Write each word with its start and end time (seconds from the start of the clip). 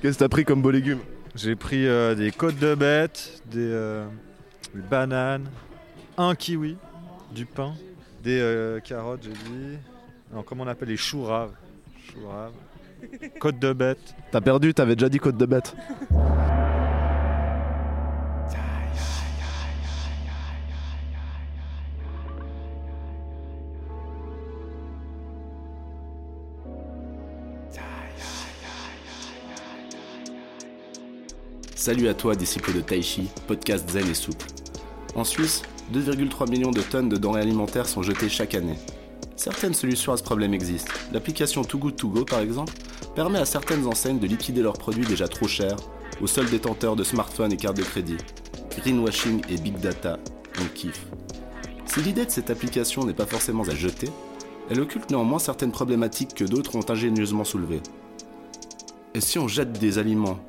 Qu'est-ce 0.00 0.14
que 0.14 0.24
t'as 0.24 0.28
pris 0.30 0.46
comme 0.46 0.62
beaux 0.62 0.70
légumes 0.70 1.00
J'ai 1.34 1.56
pris 1.56 1.86
euh, 1.86 2.14
des 2.14 2.30
côtes 2.30 2.58
de 2.58 2.74
bête, 2.74 3.42
des, 3.50 3.58
euh, 3.60 4.06
des 4.74 4.80
bananes, 4.80 5.46
un 6.16 6.34
kiwi, 6.34 6.78
du 7.34 7.44
pain, 7.44 7.74
des 8.22 8.40
euh, 8.40 8.80
carottes, 8.80 9.24
j'ai 9.24 9.30
dit. 9.30 9.78
Non, 10.32 10.42
comment 10.42 10.64
on 10.64 10.68
appelle 10.68 10.88
les 10.88 10.96
choux 10.96 11.24
raves? 11.24 11.52
Choux 12.06 12.26
raves. 12.26 12.54
Côtes 13.40 13.58
de 13.58 13.74
bête. 13.74 14.14
T'as 14.30 14.40
perdu, 14.40 14.72
t'avais 14.72 14.96
déjà 14.96 15.10
dit 15.10 15.18
côte 15.18 15.36
de 15.36 15.44
bête. 15.46 15.76
Salut 31.80 32.08
à 32.08 32.14
toi, 32.14 32.34
disciple 32.34 32.74
de 32.74 32.82
Taichi, 32.82 33.30
podcast 33.46 33.88
zen 33.88 34.06
et 34.06 34.12
souple. 34.12 34.44
En 35.14 35.24
Suisse, 35.24 35.62
2,3 35.94 36.50
millions 36.50 36.72
de 36.72 36.82
tonnes 36.82 37.08
de 37.08 37.16
denrées 37.16 37.40
alimentaires 37.40 37.88
sont 37.88 38.02
jetées 38.02 38.28
chaque 38.28 38.54
année. 38.54 38.76
Certaines 39.34 39.72
solutions 39.72 40.12
à 40.12 40.18
ce 40.18 40.22
problème 40.22 40.52
existent. 40.52 40.92
L'application 41.10 41.64
Too 41.64 41.78
Good 41.78 41.96
To 41.96 42.08
Go, 42.10 42.24
par 42.26 42.40
exemple, 42.40 42.74
permet 43.14 43.38
à 43.38 43.46
certaines 43.46 43.86
enseignes 43.86 44.18
de 44.18 44.26
liquider 44.26 44.60
leurs 44.60 44.76
produits 44.76 45.06
déjà 45.06 45.26
trop 45.26 45.48
chers 45.48 45.78
aux 46.20 46.26
seuls 46.26 46.50
détenteurs 46.50 46.96
de 46.96 47.02
smartphones 47.02 47.54
et 47.54 47.56
cartes 47.56 47.78
de 47.78 47.82
crédit. 47.82 48.18
Greenwashing 48.76 49.40
et 49.48 49.56
big 49.56 49.78
data, 49.80 50.18
on 50.60 50.66
kiffe. 50.74 51.06
Si 51.86 52.02
l'idée 52.02 52.26
de 52.26 52.30
cette 52.30 52.50
application 52.50 53.06
n'est 53.06 53.14
pas 53.14 53.24
forcément 53.24 53.64
à 53.64 53.74
jeter, 53.74 54.10
elle 54.68 54.82
occulte 54.82 55.10
néanmoins 55.10 55.38
certaines 55.38 55.72
problématiques 55.72 56.34
que 56.34 56.44
d'autres 56.44 56.76
ont 56.76 56.90
ingénieusement 56.90 57.44
soulevées. 57.44 57.80
Et 59.14 59.22
si 59.22 59.38
on 59.38 59.48
jette 59.48 59.72
des 59.72 59.96
aliments 59.96 60.40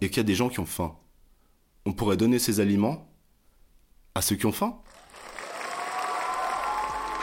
et 0.00 0.08
qu'il 0.08 0.18
y 0.18 0.20
a 0.20 0.24
des 0.24 0.34
gens 0.34 0.48
qui 0.48 0.60
ont 0.60 0.66
faim, 0.66 0.94
on 1.86 1.92
pourrait 1.92 2.16
donner 2.16 2.38
ces 2.38 2.60
aliments 2.60 3.08
à 4.14 4.22
ceux 4.22 4.36
qui 4.36 4.46
ont 4.46 4.52
faim 4.52 4.78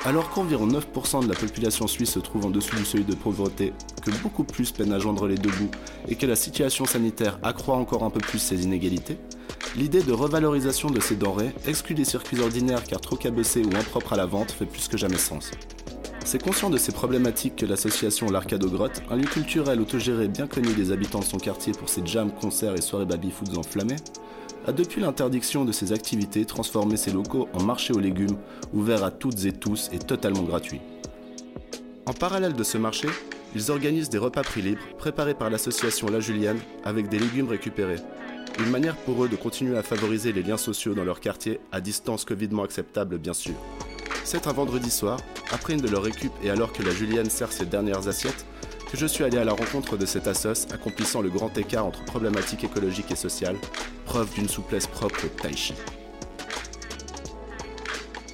Alors 0.06 0.30
qu'environ 0.30 0.68
9% 0.68 1.24
de 1.24 1.28
la 1.28 1.36
population 1.36 1.88
suisse 1.88 2.12
se 2.12 2.20
trouve 2.20 2.46
en 2.46 2.50
dessous 2.50 2.76
du 2.76 2.86
seuil 2.86 3.04
de 3.04 3.16
pauvreté, 3.16 3.74
que 4.04 4.12
beaucoup 4.22 4.44
plus 4.44 4.72
peinent 4.72 4.94
à 4.94 5.00
joindre 5.00 5.28
les 5.28 5.36
deux 5.36 5.50
bouts 5.50 5.72
et 6.08 6.16
que 6.16 6.26
la 6.26 6.36
situation 6.36 6.86
sanitaire 6.86 7.40
accroît 7.42 7.76
encore 7.76 8.04
un 8.04 8.12
peu 8.12 8.20
plus 8.20 8.40
ces 8.40 8.64
inégalités, 8.64 9.18
l'idée 9.76 10.04
de 10.04 10.14
revalorisation 10.14 10.90
de 10.90 11.00
ces 11.00 11.16
denrées 11.16 11.54
exclut 11.66 11.96
des 11.96 12.06
circuits 12.06 12.40
ordinaires 12.40 12.84
car 12.84 13.02
trop 13.02 13.16
cabossés 13.16 13.64
ou 13.64 13.76
impropres 13.76 14.14
à 14.14 14.18
la 14.18 14.28
vente 14.28 14.52
fait 14.52 14.66
plus 14.68 14.88
que 14.88 14.98
jamais 14.98 15.18
sens. 15.18 15.52
C'est 16.26 16.42
conscient 16.42 16.72
de 16.72 16.78
ces 16.78 16.92
problématiques 16.92 17.56
que 17.56 17.68
l'association 17.68 18.32
L'Arcade 18.32 18.64
aux 18.64 18.70
Grottes, 18.70 19.04
un 19.12 19.16
lieu 19.16 19.28
culturel 19.28 19.80
autogéré 19.80 20.28
bien 20.28 20.48
connu 20.48 20.74
des 20.74 20.92
habitants 20.92 21.20
de 21.20 21.24
son 21.24 21.38
quartier 21.38 21.72
pour 21.72 21.88
ses 21.88 22.04
jams, 22.04 22.32
concerts 22.32 22.74
et 22.74 22.82
soirées 22.82 23.06
baby-foods 23.06 23.56
enflammées, 23.56 23.98
a 24.66 24.72
depuis 24.72 25.02
l'interdiction 25.02 25.66
de 25.66 25.72
ses 25.72 25.94
activités 25.94 26.46
transformé 26.46 26.98
ses 26.98 27.12
locaux 27.12 27.48
en 27.54 27.62
marché 27.62 27.94
aux 27.94 28.00
légumes, 28.00 28.38
ouverts 28.74 29.04
à 29.04 29.12
toutes 29.12 29.46
et 29.46 29.52
tous 29.52 29.92
et 29.94 30.00
totalement 30.00 30.42
gratuits. 30.42 30.82
En 32.08 32.14
parallèle 32.14 32.54
de 32.54 32.64
ce 32.64 32.80
marché, 32.80 33.08
ils 33.56 33.70
organisent 33.70 34.10
des 34.10 34.18
repas 34.18 34.42
prix 34.42 34.64
libres 34.64 34.82
préparés 34.98 35.36
par 35.36 35.52
l'association 35.52 36.08
La 36.08 36.22
Julienne 36.22 36.60
avec 36.84 37.08
des 37.08 37.20
légumes 37.20 37.50
récupérés. 37.50 38.00
Une 38.58 38.72
manière 38.72 38.96
pour 38.96 39.24
eux 39.24 39.30
de 39.30 39.36
continuer 39.36 39.78
à 39.78 39.84
favoriser 39.84 40.34
les 40.34 40.42
liens 40.42 40.58
sociaux 40.58 40.96
dans 40.96 41.06
leur 41.06 41.20
quartier 41.20 41.60
à 41.72 41.82
distance 41.82 42.26
covidement 42.26 42.64
acceptable 42.64 43.20
bien 43.20 43.34
sûr. 43.34 43.54
C'est 44.28 44.48
un 44.48 44.54
vendredi 44.54 44.90
soir, 44.90 45.20
après 45.52 45.76
une 45.76 45.82
de 45.82 45.88
leurs 45.88 46.02
récup 46.02 46.32
et 46.42 46.50
alors 46.50 46.74
que 46.74 46.82
la 46.82 46.90
Julienne 46.90 47.30
sert 47.30 47.52
ses 47.52 47.68
dernières 47.68 48.08
assiettes, 48.08 48.48
que 48.92 48.98
je 48.98 49.06
suis 49.06 49.24
allé 49.24 49.38
à 49.38 49.44
la 49.44 49.54
rencontre 49.54 49.98
de 49.98 50.06
cet 50.08 50.26
assos 50.26 50.66
accomplissant 50.74 51.22
le 51.22 51.30
grand 51.30 51.56
écart 51.60 51.86
entre 51.86 52.04
problématiques 52.06 52.64
écologiques 52.64 53.12
et 53.12 53.16
sociales, 53.16 53.56
preuve 54.06 54.34
d'une 54.34 54.50
souplesse 54.50 54.88
propre 54.88 55.26
au 55.26 55.28
tai 55.28 55.56
chi. 55.56 55.76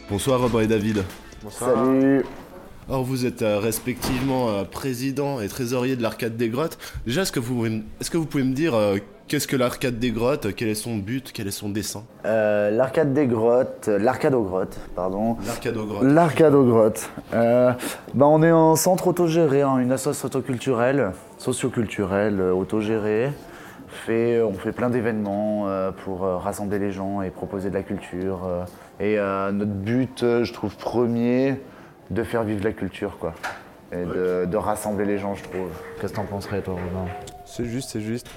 Bonsoir 0.10 0.40
Robin 0.40 0.62
et 0.62 0.68
David. 0.68 1.04
Salut 1.50 2.24
Alors 2.92 3.06
vous 3.06 3.26
êtes 3.26 3.42
euh, 3.42 3.58
respectivement 3.58 4.50
euh, 4.50 4.64
président 4.66 5.40
et 5.40 5.48
trésorier 5.48 5.96
de 5.96 6.02
l'Arcade 6.04 6.36
des 6.36 6.50
Grottes. 6.50 6.78
Déjà, 7.06 7.22
est-ce 7.22 7.32
que 7.32 7.40
vous, 7.40 7.66
est-ce 7.66 8.12
que 8.12 8.18
vous 8.18 8.26
pouvez 8.26 8.44
me 8.44 8.54
dire 8.54 8.76
euh, 8.76 8.98
qu'est-ce 9.30 9.48
que 9.48 9.56
l'Arcade 9.56 9.98
des 9.98 10.12
Grottes 10.12 10.54
Quel 10.54 10.68
est 10.68 10.76
son 10.76 10.98
but 10.98 11.32
Quel 11.34 11.48
est 11.48 11.52
son 11.52 11.70
dessin? 11.70 12.04
L'arcade 12.26 13.14
des 13.14 13.28
grottes, 13.28 13.88
l'arcade 13.88 14.34
aux 14.34 14.44
grottes, 14.44 14.78
pardon. 14.94 15.38
L'Arcade 15.48 15.78
aux 15.78 15.86
Grottes. 15.86 16.04
L'arcade 16.04 16.54
aux 16.54 16.66
grottes. 16.66 17.10
Bah, 17.32 17.78
on 18.20 18.44
est 18.44 18.50
un 18.50 18.76
centre 18.76 19.08
autogéré, 19.08 19.62
hein, 19.62 19.78
une 19.78 19.94
association 19.94 20.28
autoculturelle, 20.28 21.12
socioculturelle, 21.38 22.42
autogérée. 22.42 23.32
Fait, 23.88 24.42
on 24.42 24.52
fait 24.52 24.74
plein 24.74 24.90
d'événements 24.90 25.68
pour 26.04 26.24
rassembler 26.24 26.78
les 26.78 26.92
gens 26.92 27.22
et 27.22 27.30
proposer 27.30 27.70
de 27.70 27.76
la 27.76 27.84
culture. 27.84 28.42
et 29.00 29.16
notre 29.16 29.72
but, 29.72 30.20
je 30.44 30.52
trouve, 30.52 30.76
premier, 30.76 31.58
de 32.12 32.24
faire 32.24 32.44
vivre 32.44 32.64
la 32.64 32.74
culture, 32.74 33.18
quoi. 33.18 33.34
Et 33.92 34.06
de, 34.06 34.46
de 34.46 34.58
rassembler 34.58 35.06
les 35.06 35.18
gens, 35.18 35.36
je 35.36 35.44
trouve. 35.44 35.70
Qu'est-ce 36.00 36.14
que 36.14 36.18
t'en 36.18 36.26
penserais, 36.26 36.62
toi, 36.62 36.76
Robin 36.76 37.10
C'est 37.46 37.66
juste, 37.66 37.90
c'est 37.90 38.02
juste. 38.02 38.28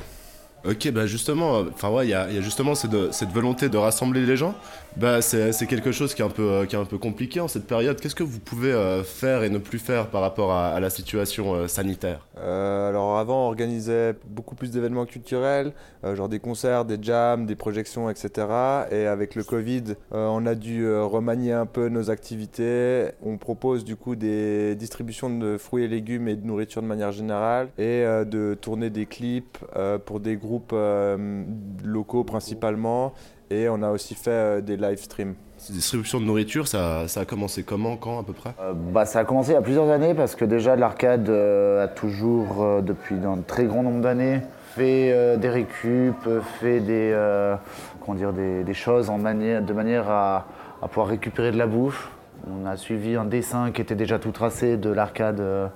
Ok, 0.67 0.91
bah 0.93 1.07
justement, 1.07 1.59
enfin 1.75 1.91
ouais, 1.91 2.07
il 2.07 2.11
y 2.11 2.15
a, 2.15 2.41
justement 2.41 2.75
cette, 2.75 3.31
volonté 3.31 3.69
de 3.69 3.77
rassembler 3.77 4.25
les 4.25 4.39
gens. 4.39 4.55
Bah 4.97 5.21
c'est 5.21 5.67
quelque 5.67 5.91
chose 5.91 6.15
qui 6.15 6.23
est 6.23 6.25
un 6.25 6.31
peu, 6.31 6.49
euh, 6.49 6.67
qui 6.67 6.77
est 6.77 6.79
un 6.79 6.85
peu 6.85 6.99
compliqué 6.99 7.41
en 7.41 7.49
cette 7.49 7.67
période. 7.67 8.01
Qu'est-ce 8.01 8.15
que 8.15 8.23
vous 8.23 8.39
pouvez 8.39 8.73
euh, 8.73 9.03
faire 9.03 9.43
et 9.43 9.51
ne 9.51 9.59
plus 9.59 9.81
faire 9.81 10.07
par 10.07 10.21
rapport 10.21 10.53
à, 10.53 10.79
la 10.79 10.89
situation 10.89 11.55
euh, 11.55 11.69
sanitaire? 11.69 12.27
Alors 12.37 13.19
avant, 13.19 13.45
on 13.45 13.47
organisait 13.49 14.15
beaucoup 14.27 14.55
plus 14.55 14.71
d'événements 14.71 15.07
culturels, 15.07 15.73
genre 16.03 16.29
des 16.29 16.39
concerts, 16.39 16.85
des 16.85 16.99
jams, 17.01 17.47
des 17.47 17.57
projections, 17.57 18.09
etc. 18.09 18.47
Et 18.91 19.07
avec 19.07 19.35
le 19.35 19.43
Covid, 19.45 19.95
on 20.11 20.45
a 20.47 20.55
dû 20.55 20.87
remanier 20.91 21.53
un 21.53 21.67
peu 21.67 21.89
nos 21.89 22.11
activités. 22.11 23.09
On 23.25 23.39
propose 23.39 23.85
du 23.85 23.97
coup 23.97 24.15
des 24.15 24.75
distributions 24.75 25.31
de 25.31 25.57
fruits 25.57 25.85
et 25.85 25.89
légumes 25.89 26.29
et 26.29 26.37
de 26.37 26.47
nourriture 26.47 26.83
de 26.83 26.87
manière 26.87 27.13
générale 27.13 27.69
et 27.79 28.05
de 28.05 28.57
tourner 28.61 28.91
des 28.91 29.07
clips 29.07 29.59
pour 30.05 30.21
des 30.21 30.37
groupes 30.37 30.54
euh, 30.73 31.45
locaux 31.85 32.25
principalement. 32.25 33.13
Et 33.51 33.69
on 33.69 33.83
a 33.83 33.91
aussi 33.91 34.15
fait 34.15 34.31
euh, 34.31 34.61
des 34.61 34.77
live 34.77 34.99
streams. 34.99 35.35
Cette 35.59 35.77
distribution 35.77 36.21
de 36.21 36.25
nourriture, 36.25 36.67
ça, 36.67 37.07
ça 37.09 37.21
a 37.21 37.25
commencé 37.25 37.63
comment, 37.63 37.97
quand 37.97 38.19
à 38.19 38.23
peu 38.23 38.33
près? 38.33 38.51
Euh, 38.61 38.73
bah, 38.75 39.05
ça 39.05 39.21
a 39.21 39.25
commencé 39.25 39.53
il 39.53 39.55
y 39.55 39.59
a 39.59 39.63
plusieurs 39.63 39.89
années 39.91 40.15
parce 40.15 40.35
que 40.35 40.45
déjà 40.45 40.77
l'arcade 40.77 41.29
euh, 41.29 41.85
a 41.85 41.89
toujours, 41.89 42.63
euh, 42.63 42.81
depuis 42.81 43.17
un 43.25 43.39
très 43.47 43.65
grand 43.65 43.83
nombre 43.83 44.01
d'années, 44.01 44.41
fait 44.75 45.13
euh, 45.13 45.37
des 45.37 45.49
récup, 45.49 46.17
fait 46.61 46.81
des, 46.81 47.13
euh, 47.15 47.55
comment 48.01 48.17
dire, 48.17 48.33
des, 48.33 48.65
des 48.65 48.75
choses 48.75 49.09
en 49.09 49.19
manière, 49.19 49.63
de 49.63 49.73
manière 49.73 50.11
à, 50.11 50.47
à 50.83 50.89
pouvoir 50.89 51.07
récupérer 51.07 51.53
de 51.53 51.59
la 51.59 51.67
bouffe. 51.67 52.11
On 52.51 52.67
a 52.67 52.77
suivi 52.77 53.15
un 53.15 53.25
dessin 53.25 53.71
qui 53.71 53.81
était 53.81 53.95
déjà 53.95 54.19
tout 54.19 54.33
tracé 54.33 54.77
de 54.77 54.91
l'arcade 54.91 55.41
euh, 55.41 55.69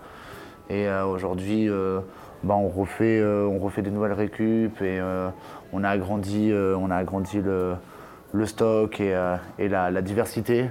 et 0.69 0.89
euh, 0.89 1.07
aujourd'hui 1.07 1.69
euh, 1.69 2.01
bah, 2.45 2.55
on, 2.55 2.69
refait, 2.69 3.19
euh, 3.19 3.47
on 3.47 3.59
refait 3.59 3.83
des 3.83 3.91
nouvelles 3.91 4.13
récup 4.13 4.81
et 4.81 4.99
euh, 5.01 5.29
on 5.73 5.85
a 5.85 5.89
agrandi, 5.91 6.51
euh, 6.51 6.77
on 6.79 6.91
a 6.91 6.97
agrandi 6.97 7.41
le, 7.41 7.75
le 8.33 8.47
stock 8.47 9.01
et, 9.01 9.15
et 9.59 9.69
la, 9.69 9.91
la 9.91 10.03
diversité 10.03 10.71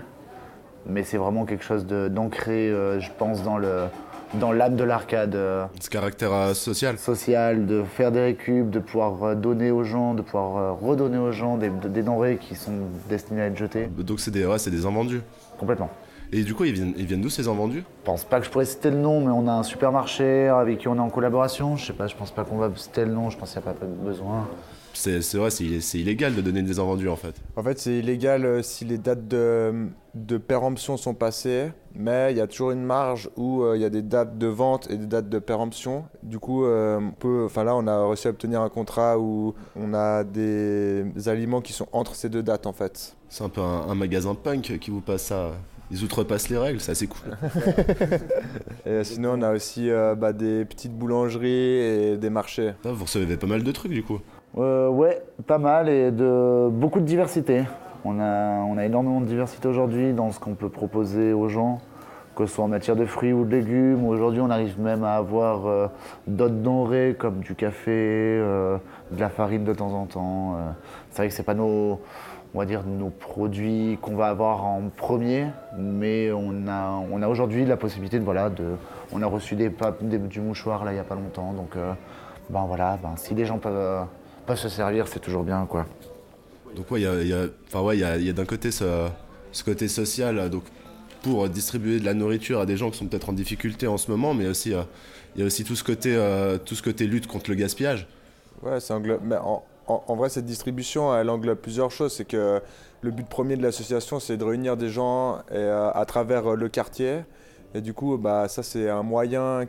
mais 0.90 1.04
c'est 1.04 1.18
vraiment 1.18 1.44
quelque 1.46 1.66
chose 1.66 1.86
d'ancré, 1.86 2.70
je 2.70 3.10
pense, 3.18 3.44
dans 3.44 3.58
le 3.58 3.88
dans 4.34 4.52
l'âme 4.52 4.76
de 4.76 4.84
l'arcade 4.84 5.38
Ce 5.80 5.90
caractère 5.90 6.34
euh, 6.34 6.54
social 6.54 6.98
sociale, 6.98 7.66
de 7.66 7.84
faire 7.84 8.12
des 8.12 8.22
récup, 8.22 8.70
de 8.70 8.80
pouvoir 8.80 9.36
donner 9.36 9.72
aux 9.72 9.84
gens, 9.84 10.14
de 10.14 10.22
pouvoir 10.22 10.80
redonner 10.80 11.18
aux 11.18 11.32
gens 11.32 11.58
des, 11.58 11.70
des 11.70 12.04
denrées 12.04 12.38
qui 12.38 12.56
sont 12.56 12.74
destinées 13.10 13.42
à 13.42 13.46
être 13.48 13.58
jetées. 13.58 13.88
Donc 13.98 14.20
c'est 14.20 14.32
des, 14.32 14.46
ouais, 14.46 14.60
c'est 14.60 14.72
des 14.72 14.86
invendus. 14.86 15.22
Complètement. 15.58 15.90
Et 16.34 16.44
du 16.44 16.54
coup, 16.54 16.66
ils 16.66 16.74
viennent, 16.74 16.94
ils 16.98 17.06
viennent 17.06 17.22
d'où 17.22 17.30
ces 17.30 17.48
invendus? 17.48 17.84
Je 18.02 18.06
pense 18.06 18.26
pas 18.26 18.40
que 18.40 18.46
je 18.46 18.50
pourrais 18.52 18.66
citer 18.66 18.92
le 18.92 18.98
nom, 18.98 19.22
mais 19.22 19.32
on 19.32 19.48
a 19.48 19.54
un 19.54 19.64
supermarché 19.64 20.48
avec 20.48 20.80
qui 20.80 20.88
on 20.88 20.96
est 20.96 21.00
en 21.00 21.10
collaboration. 21.10 21.78
Je 21.78 21.86
sais 21.86 21.94
pas, 21.94 22.08
je 22.08 22.16
pense 22.16 22.32
pas 22.32 22.44
qu'on 22.44 22.58
va 22.58 22.70
citer 22.76 23.06
le 23.06 23.14
nom, 23.14 23.30
je 23.30 23.38
pense 23.38 23.54
qu'il 23.54 23.62
n'y 23.62 23.68
a 23.68 23.72
pas 23.74 23.86
besoin. 23.86 24.48
C'est 24.94 25.20
vrai, 25.36 25.52
c'est 25.52 25.64
illé- 25.64 25.80
c'est 25.80 26.00
illégal 26.00 26.34
de 26.34 26.42
donner 26.42 26.64
des 26.64 26.80
invendus 26.80 27.08
en 27.08 27.16
fait. 27.16 27.36
En 27.56 27.62
fait, 27.62 27.78
c'est 27.78 28.00
illégal 28.00 28.44
euh, 28.46 28.64
si 28.64 28.84
les 28.84 28.98
dates 28.98 29.28
de, 29.28 29.90
de 30.16 30.38
péremption 30.40 30.98
sont 30.98 31.14
passées, 31.14 31.72
mais 31.94 32.32
il 32.32 32.38
y 32.38 32.42
a 32.42 32.48
toujours 32.48 32.72
une 32.72 32.84
marge 32.84 33.30
où 33.38 33.62
euh, 33.62 33.78
il 33.78 33.82
y 33.82 33.86
a 33.86 33.92
des 33.92 34.02
dates 34.02 34.40
de 34.40 34.48
vente 34.48 34.90
et 34.90 34.98
des 34.98 35.06
dates 35.06 35.30
de 35.30 35.38
péremption. 35.38 36.06
Du 36.24 36.40
coup, 36.40 36.66
euh, 36.66 36.98
on 37.00 37.12
peut, 37.12 37.44
enfin 37.46 37.64
là, 37.64 37.76
on 37.76 37.86
a 37.86 38.08
réussi 38.08 38.28
à 38.28 38.32
obtenir 38.32 38.62
un 38.62 38.70
contrat 38.70 39.20
où 39.20 39.54
on 39.76 39.94
a 39.94 40.24
des 40.24 41.06
aliments 41.28 41.62
qui 41.62 41.74
sont 41.74 41.88
entre 41.92 42.16
ces 42.16 42.30
deux 42.30 42.42
dates 42.42 42.66
en 42.66 42.74
fait. 42.74 43.16
C'est 43.30 43.44
un 43.44 43.50
peu 43.50 43.62
un, 43.62 43.88
un 43.90 43.96
magasin 43.96 44.34
punk 44.34 44.80
qui 44.80 44.90
vous 44.90 45.02
passe 45.02 45.26
ça. 45.26 45.52
Ils 45.90 46.04
outrepassent 46.04 46.50
les 46.50 46.58
règles, 46.58 46.82
c'est 46.82 46.92
assez 46.92 47.08
cool. 47.08 47.38
Et 48.86 49.04
sinon, 49.04 49.36
on 49.38 49.42
a 49.42 49.54
aussi 49.54 49.90
euh, 49.90 50.16
bah, 50.16 50.34
des 50.34 50.66
petites 50.66 50.94
boulangeries 50.94 51.50
et 51.50 52.18
des 52.18 52.30
marchés. 52.30 52.74
Ça, 52.84 52.92
vous 52.92 53.06
recevez 53.06 53.38
pas 53.38 53.48
mal 53.48 53.64
de 53.64 53.72
trucs 53.72 53.92
du 53.92 54.04
coup. 54.04 54.20
Euh, 54.58 54.90
ouais, 54.90 55.22
pas 55.46 55.58
mal 55.58 55.88
et 55.88 56.12
de 56.12 56.70
beaucoup 56.70 57.00
de 57.00 57.06
diversité. 57.06 57.64
On 58.04 58.20
a, 58.20 58.60
on 58.64 58.78
a 58.78 58.86
énormément 58.86 59.22
de 59.22 59.26
diversité 59.26 59.68
aujourd'hui 59.68 60.14
dans 60.14 60.32
ce 60.32 60.40
qu'on 60.40 60.56
peut 60.56 60.70
proposer 60.70 61.32
aux 61.34 61.48
gens. 61.48 61.80
que 62.36 62.46
ce 62.46 62.56
soit 62.56 62.66
en 62.66 62.70
matière 62.70 62.96
de 62.96 63.06
fruits 63.06 63.34
ou 63.34 63.46
de 63.46 63.52
légumes. 63.56 64.06
Aujourd'hui, 64.06 64.42
on 64.42 64.50
arrive 64.50 64.80
même 64.80 65.04
à 65.04 65.16
avoir 65.16 65.68
euh, 65.68 65.88
d'autres 66.28 66.56
denrées 66.56 67.16
comme 67.18 67.40
du 67.40 67.56
café, 67.56 67.92
de 67.92 69.20
la 69.20 69.30
farine 69.30 69.64
de 69.64 69.74
temps 69.74 69.94
en 69.94 70.06
temps. 70.06 70.58
C'est 71.12 71.18
vrai 71.18 71.30
que 71.30 71.34
c'est 71.34 71.44
pas 71.44 71.54
nos, 71.54 72.00
on 72.54 72.60
va 72.60 72.66
dire, 72.66 72.84
nos 72.86 73.10
produits 73.10 73.98
qu'on 74.02 74.16
va 74.16 74.28
avoir 74.28 74.66
en 74.66 74.90
premier, 74.96 75.48
mais 75.78 76.32
on 76.32 76.68
a, 76.68 77.04
on 77.12 77.22
a 77.22 77.28
aujourd'hui 77.28 77.66
la 77.66 77.78
possibilité 77.78 78.20
de, 78.20 78.24
voilà, 78.24 78.50
de, 78.50 78.64
on 79.12 79.22
a 79.22 79.26
reçu 79.26 79.56
des, 79.56 79.70
du 80.20 80.42
mouchoir 80.42 80.84
là 80.86 80.94
il 80.94 80.96
y 80.96 81.00
a 81.00 81.04
pas 81.04 81.16
longtemps, 81.16 81.54
donc 81.54 81.76
ben 82.50 82.66
voilà, 82.66 82.98
ben, 83.02 83.16
si 83.18 83.36
les 83.36 83.46
gens 83.46 83.58
peuvent, 83.58 84.06
peuvent 84.46 84.58
se 84.58 84.70
servir, 84.70 85.08
c'est 85.08 85.20
toujours 85.20 85.44
bien 85.44 85.66
quoi. 85.70 85.86
Donc 86.76 86.90
ouais, 86.92 87.02
il 87.02 87.04
y 87.04 87.08
a, 87.08 87.24
y 87.24 87.34
a, 87.34 87.82
ouais, 87.82 87.98
y 87.98 88.04
a, 88.04 88.18
y 88.18 88.30
a 88.30 88.34
d'un 88.34 88.46
côté 88.46 88.72
ce, 88.72 89.08
ce, 89.52 89.64
côté 89.64 89.88
social, 89.88 90.50
donc 90.50 90.64
pour 91.22 91.50
distribuer 91.50 92.00
de 92.00 92.06
la 92.06 92.14
nourriture 92.14 92.60
à 92.60 92.66
des 92.66 92.78
gens 92.78 92.90
qui 92.90 92.98
sont 92.98 93.08
peut-être 93.08 93.30
en 93.30 93.34
difficulté 93.34 93.88
en 93.88 93.98
ce 93.98 94.12
moment, 94.12 94.34
mais 94.34 94.48
aussi 94.48 94.74
euh, 94.74 94.84
il 95.36 95.42
y 95.42 95.44
a 95.44 95.46
aussi 95.48 95.64
tout 95.64 95.76
ce 95.76 95.84
côté, 95.84 96.16
euh, 96.16 96.58
tout 96.58 96.76
ce 96.76 96.84
côté 96.84 97.06
lutte 97.06 97.28
contre 97.28 97.50
le 97.50 97.56
gaspillage. 97.56 98.08
Ouais, 98.62 98.80
c'est 98.80 98.94
Mais 99.00 99.38
en, 99.38 99.64
en, 99.88 100.16
vrai, 100.16 100.30
cette 100.30 100.46
distribution, 100.46 101.16
elle 101.16 101.30
englobe 101.30 101.60
plusieurs 101.60 101.92
choses. 101.92 102.14
C'est 102.14 102.26
que 102.26 102.62
le 103.02 103.12
but 103.12 103.28
premier 103.28 103.56
de 103.56 103.64
l'association, 103.64 104.20
c'est 104.20 104.38
de 104.38 104.44
réunir 104.44 104.78
des 104.78 104.90
gens 104.90 105.40
et, 105.50 105.56
euh, 105.56 105.92
à 105.92 106.06
travers 106.06 106.56
le 106.56 106.70
quartier. 106.70 107.22
Et 107.74 107.82
du 107.82 107.94
coup, 107.94 108.18
bah, 108.18 108.48
ça, 108.48 108.64
c'est 108.64 108.90
un 108.90 109.04
moyen 109.04 109.66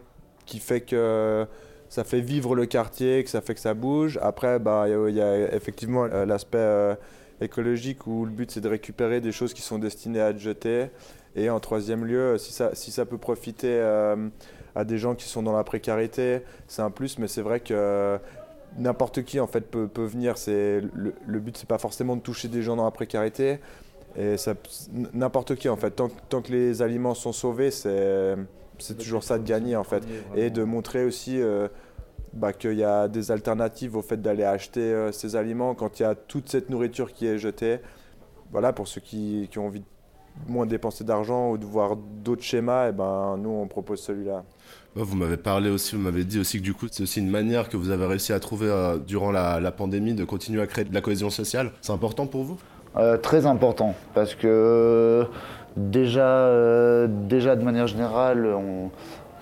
qui 0.47 0.59
fait 0.59 0.81
que 0.81 1.47
ça 1.89 2.05
fait 2.05 2.21
vivre 2.21 2.55
le 2.55 2.67
quartier, 2.67 3.23
que 3.25 3.31
ça 3.31 3.41
fait 3.41 3.55
que 3.55 3.61
ça 3.61 3.75
bouge. 3.75 4.19
Après, 4.23 4.59
bah, 4.59 4.87
il 4.89 5.15
y, 5.15 5.21
a 5.21 5.55
effectivement 5.55 6.07
l'aspect 6.07 6.97
écologique 7.41 8.07
où 8.07 8.25
le 8.25 8.31
but 8.31 8.51
c'est 8.51 8.61
de 8.61 8.69
récupérer 8.69 9.21
des 9.21 9.33
choses 9.33 9.55
qui 9.55 9.63
sont 9.63 9.79
destinées 9.79 10.21
à 10.21 10.31
être 10.31 10.39
jetées. 10.39 10.89
Et 11.37 11.51
en 11.51 11.61
troisième 11.61 12.05
lieu, 12.05 12.37
si 12.39 12.53
ça, 12.53 12.75
si 12.75 12.91
ça 12.91 13.05
peut 13.05 13.19
profiter 13.19 13.69
euh, 13.71 14.29
à 14.75 14.85
des 14.85 14.99
gens 14.99 15.15
qui 15.15 15.29
sont 15.29 15.43
dans 15.43 15.57
la 15.57 15.65
précarité, 15.65 16.41
c'est 16.67 16.83
un 16.83 16.91
plus, 16.91 17.19
mais 17.19 17.29
c'est 17.29 17.43
vrai 17.43 17.61
que 17.61 18.19
n'importe 18.79 19.25
qui 19.25 19.41
en 19.41 19.47
fait 19.47 19.63
peut, 19.63 19.89
peut 19.89 20.05
venir. 20.05 20.39
C'est 20.39 20.81
le, 20.95 21.15
le, 21.27 21.41
but 21.41 21.57
c'est 21.57 21.69
pas 21.69 21.79
forcément 21.79 22.17
de 22.17 22.23
toucher 22.23 22.49
des 22.49 22.63
gens 22.63 22.77
dans 22.77 22.85
la 22.85 22.91
précarité. 22.91 23.59
Et 24.17 24.37
n'importe 25.13 25.55
qui 25.55 25.69
en 25.69 25.77
fait, 25.77 25.91
tant, 25.93 26.09
tant, 26.29 26.43
que 26.43 26.51
les 26.51 26.83
aliments 26.83 27.15
sont 27.15 27.33
sauvés, 27.33 27.71
c'est 27.71 28.99
toujours 28.99 29.23
ça 29.23 29.39
de 29.39 29.45
gagner 29.45 29.77
en 29.77 29.85
fait. 29.85 30.03
Et 30.35 30.51
de 30.51 30.65
montrer 30.65 31.05
aussi 31.05 31.41
euh, 31.41 31.69
bah, 32.33 32.53
qu'il 32.53 32.75
y 32.75 32.85
a 32.85 33.07
des 33.07 33.31
alternatives 33.31 33.97
au 33.97 34.03
fait 34.03 34.21
d'aller 34.21 34.45
acheter 34.45 34.81
euh, 34.81 35.13
ces 35.13 35.37
aliments 35.37 35.75
quand 35.75 36.01
il 36.01 36.03
y 36.03 36.07
a 36.07 36.15
toute 36.15 36.49
cette 36.49 36.71
nourriture 36.71 37.13
qui 37.13 37.27
est 37.27 37.39
jetée. 37.39 37.79
Voilà, 38.51 38.73
pour 38.73 38.89
ceux 38.89 39.01
qui, 39.01 39.47
qui 39.51 39.59
ont 39.59 39.67
envie 39.67 39.81
de 39.81 39.87
moins 40.47 40.67
dépenser 40.67 41.05
d'argent 41.05 41.51
ou 41.51 41.59
de 41.59 41.65
voir 41.65 41.97
d'autres 41.97 42.43
schémas, 42.43 42.87
et 42.87 42.91
eh 42.91 42.93
ben, 42.93 43.37
nous, 43.39 43.51
on 43.51 43.67
propose 43.67 44.01
celui-là. 44.01 44.45
Vous 44.95 45.17
m'avez 45.17 45.37
parlé 45.37 45.71
aussi, 45.71 45.97
vous 45.97 46.03
m'avez 46.03 46.25
dit 46.25 46.41
aussi 46.41 46.59
que 46.59 46.65
du 46.65 46.75
coup, 46.75 46.87
c'est 46.91 47.03
aussi 47.03 47.21
une 47.21 47.31
manière 47.31 47.69
que 47.69 47.77
vous 47.77 47.91
avez 47.91 48.07
réussi 48.07 48.33
à 48.33 48.41
trouver 48.41 48.69
euh, 48.69 48.99
durant 48.99 49.31
la, 49.31 49.71
pandémie 49.71 50.15
de 50.15 50.25
continuer 50.25 50.61
à 50.61 50.67
créer 50.67 50.85
de 50.85 50.95
la 50.95 51.01
cohésion 51.01 51.31
sociale. 51.31 51.71
C'est 51.81 51.93
important 51.93 52.27
pour 52.27 52.45
vous? 52.45 52.59
Euh, 52.97 53.17
Très 53.17 53.47
important, 53.47 53.95
parce 54.15 54.35
que 54.35 55.27
déjà, 55.77 57.07
déjà 57.07 57.55
de 57.55 57.63
manière 57.63 57.87
générale, 57.87 58.49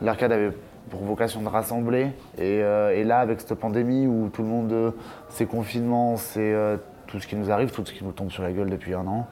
l'arcade 0.02 0.32
avait 0.32 0.52
pour 0.90 1.02
vocation 1.02 1.42
de 1.42 1.48
rassembler. 1.48 2.08
Euh, 2.38 2.90
et, 2.90 3.04
là, 3.04 3.18
avec 3.18 3.40
cette 3.40 3.54
pandémie 3.54 4.06
où 4.06 4.28
tout 4.32 4.42
le 4.42 4.48
monde, 4.48 4.72
euh, 4.72 4.90
c'est 5.28 5.46
confinement, 5.46 6.16
c'est 6.16 6.52
euh, 6.52 6.76
tout 7.06 7.20
ce 7.20 7.26
qui 7.26 7.36
nous 7.36 7.50
arrive, 7.50 7.70
tout 7.70 7.84
ce 7.84 7.92
qui 7.92 8.04
nous 8.04 8.12
tombe 8.12 8.30
sur 8.30 8.42
la 8.42 8.52
gueule 8.52 8.70
depuis 8.70 8.94
un 8.94 9.06
an, 9.06 9.26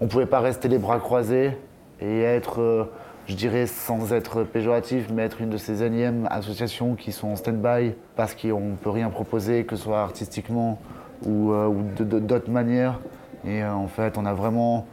on 0.00 0.04
ne 0.04 0.10
pouvait 0.10 0.26
pas 0.26 0.40
rester 0.40 0.68
les 0.68 0.78
bras 0.78 0.98
croisés 0.98 1.56
et 2.00 2.22
être, 2.22 2.90
je 3.26 3.34
dirais, 3.34 3.66
sans 3.66 4.12
être 4.12 4.42
péjoratif, 4.42 5.08
mais 5.12 5.22
être 5.22 5.40
une 5.40 5.50
de 5.50 5.56
ces 5.56 5.82
énièmes 5.82 6.26
associations 6.30 6.94
qui 6.94 7.12
sont 7.12 7.28
en 7.28 7.36
stand-by 7.36 7.94
parce 8.16 8.34
qu'on 8.34 8.60
ne 8.60 8.76
peut 8.76 8.90
rien 8.90 9.10
proposer, 9.10 9.64
que 9.64 9.76
ce 9.76 9.84
soit 9.84 10.02
artistiquement 10.02 10.80
ou, 11.24 11.52
ou 11.52 11.82
d'autres 11.98 12.50
manières. 12.50 12.98
Et 13.46 13.64
en 13.64 13.86
fait, 13.86 14.18
on 14.18 14.26
a 14.26 14.34
vraiment, 14.34 14.86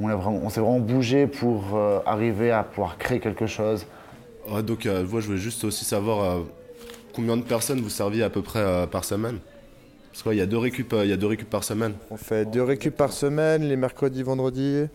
on, 0.00 0.48
s'est 0.48 0.60
vraiment 0.60 0.80
bougé 0.80 1.26
pour 1.26 1.78
arriver 2.06 2.50
à 2.50 2.62
pouvoir 2.62 2.96
créer 2.96 3.20
quelque 3.20 3.46
chose, 3.46 3.86
donc, 4.62 4.86
euh, 4.86 5.04
moi, 5.06 5.20
je 5.20 5.26
voulais 5.26 5.38
juste 5.38 5.64
aussi 5.64 5.84
savoir 5.84 6.22
euh, 6.22 6.40
combien 7.14 7.36
de 7.36 7.42
personnes 7.42 7.80
vous 7.80 7.90
serviez 7.90 8.22
à 8.22 8.30
peu 8.30 8.42
près 8.42 8.60
euh, 8.60 8.86
par 8.86 9.04
semaine? 9.04 9.38
Parce 10.10 10.22
qu'il 10.22 10.34
y 10.34 10.40
a 10.40 10.46
deux 10.46 10.58
récup, 10.58 10.92
il 10.92 11.08
y 11.08 11.12
a 11.12 11.16
deux 11.16 11.28
récup 11.28 11.48
par 11.48 11.64
semaine. 11.64 11.94
On 12.10 12.16
fait 12.16 12.44
deux 12.44 12.62
récup 12.62 12.96
par 12.96 13.12
semaine, 13.12 13.62
les 13.62 13.76
mercredis, 13.76 14.22
vendredis, 14.22 14.86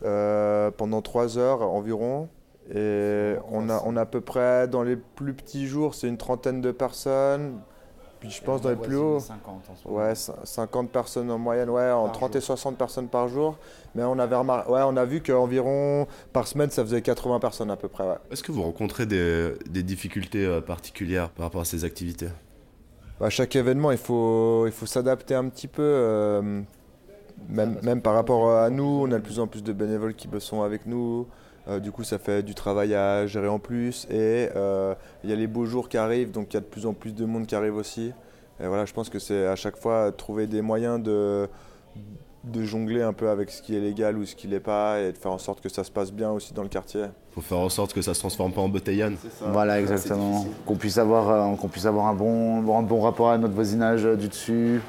pendant 0.00 1.02
trois 1.02 1.38
heures 1.38 1.62
environ. 1.62 2.28
Et 2.74 3.34
on 3.50 3.68
a, 3.68 3.82
on 3.84 3.96
a 3.96 4.02
à 4.02 4.06
peu 4.06 4.20
près, 4.20 4.66
dans 4.66 4.82
les 4.82 4.96
plus 4.96 5.34
petits 5.34 5.66
jours, 5.66 5.94
c'est 5.94 6.08
une 6.08 6.16
trentaine 6.16 6.60
de 6.60 6.72
personnes. 6.72 7.60
Puis 8.18 8.30
je 8.30 8.42
pense 8.42 8.62
dans 8.62 8.70
les 8.70 8.76
plus 8.76 8.96
hauts. 8.96 9.20
50 9.20 9.62
Ouais, 9.84 10.14
50 10.14 10.90
personnes 10.90 11.30
en 11.30 11.38
moyenne, 11.38 11.68
ouais, 11.68 11.90
en 11.90 12.08
30 12.08 12.36
et 12.36 12.40
60 12.40 12.76
personnes 12.76 13.08
par 13.08 13.28
jour. 13.28 13.56
Mais 13.94 14.02
on, 14.04 14.18
avait 14.18 14.36
ouais, 14.36 14.82
on 14.86 14.96
a 14.96 15.04
vu 15.04 15.20
qu'environ 15.20 16.06
par 16.32 16.46
semaine, 16.46 16.70
ça 16.70 16.82
faisait 16.82 17.02
80 17.02 17.38
personnes 17.40 17.70
à 17.70 17.76
peu 17.76 17.88
près. 17.88 18.04
Ouais. 18.04 18.16
Est-ce 18.30 18.42
que 18.42 18.52
vous 18.52 18.62
rencontrez 18.62 19.06
des, 19.06 19.52
des 19.68 19.82
difficultés 19.82 20.44
euh, 20.46 20.60
particulières 20.60 21.28
par 21.28 21.46
rapport 21.46 21.60
à 21.60 21.66
ces 21.66 21.84
activités? 21.84 22.28
À 23.18 23.24
bah, 23.24 23.30
chaque 23.30 23.56
événement, 23.56 23.92
il 23.92 23.98
faut, 23.98 24.66
il 24.66 24.72
faut 24.72 24.84
s'adapter 24.84 25.34
un 25.34 25.48
petit 25.48 25.68
peu. 25.68 25.82
Euh, 25.82 26.60
même, 27.48 27.78
même 27.82 28.02
par 28.02 28.12
rapport 28.12 28.50
à 28.52 28.68
nous, 28.68 28.84
on 28.84 29.10
a 29.10 29.18
de 29.18 29.22
plus 29.22 29.40
en 29.40 29.46
plus 29.46 29.62
de 29.62 29.72
bénévoles 29.72 30.14
qui 30.14 30.28
sont 30.38 30.60
avec 30.62 30.84
nous. 30.84 31.26
Euh, 31.66 31.80
du 31.80 31.92
coup, 31.92 32.04
ça 32.04 32.18
fait 32.18 32.42
du 32.42 32.54
travail 32.54 32.94
à 32.94 33.26
gérer 33.26 33.48
en 33.48 33.58
plus. 33.58 34.04
Et 34.10 34.50
euh, 34.54 34.94
il 35.24 35.30
y 35.30 35.32
a 35.32 35.36
les 35.36 35.46
beaux 35.46 35.64
jours 35.64 35.88
qui 35.88 35.96
arrivent, 35.96 36.30
donc 36.30 36.52
il 36.52 36.54
y 36.54 36.56
a 36.58 36.60
de 36.60 36.66
plus 36.66 36.84
en 36.84 36.92
plus 36.92 37.14
de 37.14 37.24
monde 37.24 37.46
qui 37.46 37.54
arrive 37.54 37.76
aussi. 37.76 38.12
Et 38.60 38.66
voilà, 38.66 38.84
je 38.84 38.92
pense 38.92 39.08
que 39.08 39.18
c'est 39.18 39.46
à 39.46 39.56
chaque 39.56 39.78
fois 39.78 40.12
trouver 40.12 40.46
des 40.46 40.60
moyens 40.60 41.02
de, 41.02 41.48
de 42.46 42.64
jongler 42.64 43.02
un 43.02 43.12
peu 43.12 43.28
avec 43.28 43.50
ce 43.50 43.60
qui 43.60 43.76
est 43.76 43.80
légal 43.80 44.16
ou 44.16 44.24
ce 44.24 44.34
qui 44.34 44.46
l'est 44.46 44.60
pas 44.60 45.00
et 45.00 45.12
de 45.12 45.18
faire 45.18 45.32
en 45.32 45.38
sorte 45.38 45.60
que 45.60 45.68
ça 45.68 45.84
se 45.84 45.90
passe 45.90 46.12
bien 46.12 46.30
aussi 46.30 46.54
dans 46.54 46.62
le 46.62 46.68
quartier. 46.68 47.02
Il 47.02 47.34
faut 47.34 47.40
faire 47.40 47.58
en 47.58 47.68
sorte 47.68 47.92
que 47.92 48.02
ça 48.02 48.14
se 48.14 48.20
transforme 48.20 48.52
pas 48.52 48.60
en 48.60 48.68
botellane. 48.68 49.16
Voilà, 49.40 49.80
exactement. 49.80 50.46
Qu'on 50.64 50.76
puisse 50.76 50.98
avoir, 50.98 51.28
euh, 51.28 51.56
qu'on 51.56 51.68
puisse 51.68 51.86
avoir 51.86 52.06
un 52.06 52.14
bon, 52.14 52.78
un 52.78 52.82
bon 52.82 53.00
rapport 53.00 53.30
à 53.30 53.38
notre 53.38 53.54
voisinage 53.54 54.04
du 54.04 54.28
dessus. 54.28 54.80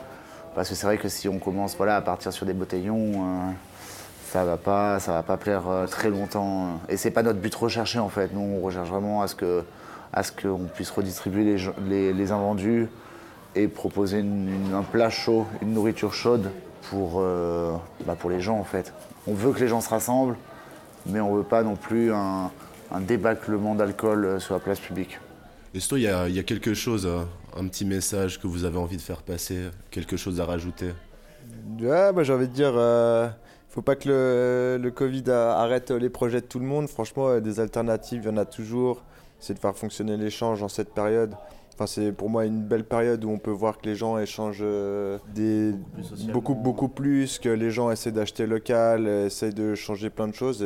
Parce 0.56 0.70
que 0.70 0.76
c'est 0.76 0.88
vrai 0.88 0.98
que 0.98 1.10
si 1.10 1.28
on 1.28 1.40
commence 1.40 1.76
voilà, 1.76 1.98
à 1.98 2.02
partir 2.02 2.32
sur 2.32 2.46
des 2.46 2.54
botellons, 2.54 3.54
ça 4.32 4.44
va 4.44 4.58
pas, 4.58 5.00
ça 5.00 5.14
va 5.14 5.24
pas 5.24 5.38
plaire 5.38 5.68
euh, 5.70 5.88
très 5.88 6.10
longtemps. 6.10 6.80
Et 6.90 6.98
c'est 6.98 7.12
pas 7.12 7.24
notre 7.24 7.40
but 7.40 7.54
recherché 7.56 8.00
en 8.00 8.10
fait. 8.10 8.34
Nous, 8.34 8.42
on 8.42 8.62
recherche 8.62 8.90
vraiment 8.90 9.22
à 9.22 9.28
ce 9.28 9.36
que, 9.36 9.64
à 10.14 10.24
ce 10.24 10.32
qu'on 10.32 10.66
puisse 10.74 10.92
redistribuer 10.92 11.58
les, 11.88 12.14
les, 12.14 12.32
invendus 12.32 12.88
et 13.56 13.68
proposer 13.68 14.20
un 14.20 14.84
plat 14.84 15.10
chaud, 15.10 15.46
une 15.62 15.74
nourriture 15.74 16.14
chaude 16.14 16.52
pour, 16.90 17.16
euh, 17.18 17.76
bah, 18.06 18.16
pour 18.18 18.30
les 18.30 18.42
gens 18.42 18.58
en 18.58 18.64
fait. 18.64 18.94
On 19.28 19.34
veut 19.34 19.52
que 19.52 19.60
les 19.60 19.68
gens 19.68 19.82
se 19.82 19.90
rassemblent, 19.90 20.38
mais 21.06 21.20
on 21.20 21.36
veut 21.36 21.44
pas 21.44 21.64
non 21.64 21.76
plus 21.76 22.14
un, 22.14 22.52
un 22.92 23.02
débâclement 23.02 23.76
d'alcool 23.76 24.26
euh, 24.26 24.40
sur 24.40 24.54
la 24.54 24.60
place 24.60 24.80
publique. 24.80 25.20
Est-ce 25.74 25.90
qu'il 25.90 26.00
y, 26.00 26.08
a, 26.08 26.28
y 26.30 26.40
a 26.40 26.44
quelque 26.44 26.74
chose, 26.74 27.08
un 27.56 27.68
petit 27.68 27.86
message 27.86 28.40
que 28.40 28.48
vous 28.48 28.64
avez 28.64 28.78
envie 28.78 28.98
de 28.98 29.02
faire 29.02 29.22
passer, 29.22 29.68
quelque 29.92 30.18
chose 30.18 30.40
à 30.40 30.46
rajouter? 30.46 30.94
Ouais, 31.80 32.12
bah, 32.14 32.24
j'ai 32.24 32.34
envie 32.34 32.48
de 32.48 32.54
dire 32.54 32.74
faut 33.78 33.84
pas 33.84 33.96
que 33.96 34.10
le, 34.10 34.84
le, 34.84 34.90
Covid 34.90 35.30
arrête 35.30 35.92
les 35.92 36.10
projets 36.10 36.42
de 36.42 36.48
tout 36.48 36.58
le 36.58 36.66
monde. 36.66 36.88
Franchement, 36.88 37.28
euh, 37.28 37.40
des 37.40 37.60
alternatives, 37.60 38.22
il 38.24 38.28
y 38.28 38.34
en 38.34 38.38
a 38.38 38.46
toujours. 38.46 39.04
C'est 39.40 39.54
de 39.54 39.60
faire 39.60 39.76
fonctionner 39.76 40.18
l'échange 40.18 40.64
en 40.64 40.68
cette 40.68 40.96
période. 40.96 41.36
Enfin, 41.78 41.86
c'est 41.86 42.12
pour 42.12 42.32
moi 42.32 42.46
une 42.46 42.64
belle 42.64 42.86
période 42.86 43.24
où 43.24 43.30
on 43.30 43.38
peut 43.38 43.52
voir 43.52 43.78
que 43.78 43.86
les 43.86 43.94
gens 43.94 44.18
échangent 44.18 44.64
euh, 44.64 45.20
des, 45.36 45.76
beaucoup, 46.34 46.56
beaucoup 46.56 46.88
plus, 46.88 47.38
que 47.38 47.50
les 47.50 47.70
gens 47.70 47.92
essaient 47.92 48.12
d'acheter 48.12 48.48
local, 48.48 49.08
essaient 49.08 49.52
de 49.52 49.76
changer 49.76 50.10
plein 50.10 50.28
de 50.28 50.34
choses. 50.34 50.66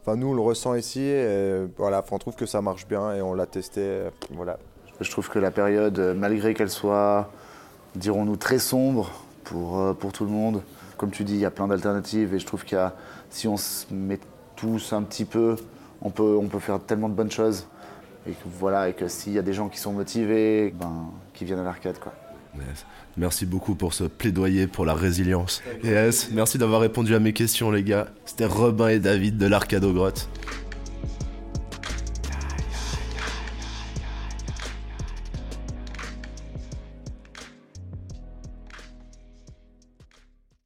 enfin, 0.00 0.16
nous, 0.16 0.28
on 0.28 0.34
le 0.34 0.40
ressent 0.40 0.74
ici. 0.74 1.00
Et, 1.00 1.66
voilà, 1.76 2.02
on 2.10 2.18
trouve 2.18 2.36
que 2.36 2.46
ça 2.46 2.62
marche 2.62 2.88
bien 2.88 3.12
et 3.12 3.20
on 3.20 3.34
l'a 3.34 3.44
testé. 3.44 4.04
Voilà. 4.30 4.58
Je 4.98 5.10
trouve 5.10 5.28
que 5.28 5.38
la 5.38 5.50
période, 5.50 5.98
malgré 6.16 6.54
qu'elle 6.54 6.70
soit, 6.70 7.30
dirons-nous, 7.96 8.36
très 8.36 8.58
sombre 8.58 9.10
pour, 9.44 9.78
euh, 9.78 9.92
pour 9.92 10.12
tout 10.12 10.24
le 10.24 10.30
monde, 10.30 10.62
comme 10.96 11.10
tu 11.10 11.24
dis, 11.24 11.34
il 11.34 11.40
y 11.40 11.44
a 11.44 11.50
plein 11.50 11.68
d'alternatives 11.68 12.34
et 12.34 12.38
je 12.38 12.46
trouve 12.46 12.64
qu'il 12.64 12.78
si 13.28 13.46
on 13.46 13.58
se 13.58 13.92
met 13.92 14.18
tous 14.56 14.92
un 14.92 15.02
petit 15.02 15.26
peu, 15.26 15.56
on 16.00 16.10
peut, 16.10 16.36
on 16.40 16.48
peut 16.48 16.58
faire 16.58 16.80
tellement 16.80 17.08
de 17.08 17.14
bonnes 17.14 17.30
choses. 17.30 17.66
Et 18.28 18.32
que, 18.32 18.48
voilà, 18.58 18.88
et 18.88 18.92
que 18.92 19.08
s'il 19.08 19.32
y 19.32 19.38
a 19.38 19.42
des 19.42 19.52
gens 19.52 19.68
qui 19.68 19.78
sont 19.78 19.92
motivés, 19.92 20.74
ben, 20.78 21.10
qui 21.32 21.44
viennent 21.44 21.60
à 21.60 21.64
l'arcade. 21.64 21.98
Quoi. 21.98 22.12
Merci 23.16 23.46
beaucoup 23.46 23.74
pour 23.74 23.94
ce 23.94 24.04
plaidoyer 24.04 24.66
pour 24.66 24.84
la 24.84 24.94
résilience. 24.94 25.62
Yes, 25.82 26.30
merci 26.32 26.58
d'avoir 26.58 26.80
répondu 26.80 27.14
à 27.14 27.18
mes 27.18 27.32
questions, 27.32 27.70
les 27.70 27.82
gars. 27.82 28.08
C'était 28.24 28.46
Robin 28.46 28.88
et 28.88 28.98
David 28.98 29.38
de 29.38 29.46
l'Arcade 29.46 29.84
aux 29.84 29.92
Grottes. 29.92 30.28